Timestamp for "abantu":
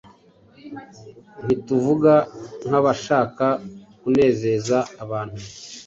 5.03-5.39